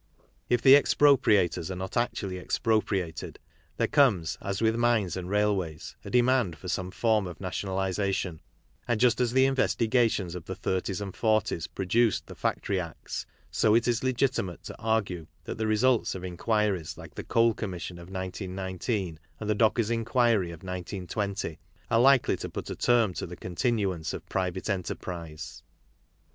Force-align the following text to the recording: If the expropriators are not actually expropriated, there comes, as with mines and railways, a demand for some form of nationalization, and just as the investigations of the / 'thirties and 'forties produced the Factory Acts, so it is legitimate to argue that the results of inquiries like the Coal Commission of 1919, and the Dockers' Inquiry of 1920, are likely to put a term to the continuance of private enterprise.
If 0.49 0.63
the 0.63 0.73
expropriators 0.73 1.69
are 1.69 1.75
not 1.75 1.95
actually 1.95 2.39
expropriated, 2.39 3.37
there 3.77 3.85
comes, 3.85 4.35
as 4.41 4.59
with 4.59 4.75
mines 4.75 5.15
and 5.15 5.29
railways, 5.29 5.95
a 6.03 6.09
demand 6.09 6.57
for 6.57 6.67
some 6.67 6.89
form 6.89 7.27
of 7.27 7.39
nationalization, 7.39 8.41
and 8.87 8.99
just 8.99 9.21
as 9.21 9.31
the 9.33 9.45
investigations 9.45 10.33
of 10.33 10.45
the 10.45 10.55
/ 10.55 10.55
'thirties 10.55 11.01
and 11.01 11.15
'forties 11.15 11.67
produced 11.67 12.25
the 12.25 12.33
Factory 12.33 12.79
Acts, 12.79 13.27
so 13.51 13.75
it 13.75 13.87
is 13.87 14.03
legitimate 14.03 14.63
to 14.63 14.75
argue 14.79 15.27
that 15.43 15.59
the 15.59 15.67
results 15.67 16.15
of 16.15 16.23
inquiries 16.25 16.97
like 16.97 17.13
the 17.13 17.23
Coal 17.23 17.53
Commission 17.53 17.99
of 17.99 18.09
1919, 18.09 19.19
and 19.39 19.47
the 19.47 19.53
Dockers' 19.53 19.91
Inquiry 19.91 20.49
of 20.49 20.63
1920, 20.63 21.59
are 21.91 21.99
likely 22.01 22.37
to 22.37 22.49
put 22.49 22.71
a 22.71 22.75
term 22.75 23.13
to 23.13 23.27
the 23.27 23.35
continuance 23.35 24.13
of 24.13 24.27
private 24.29 24.67
enterprise. 24.67 25.61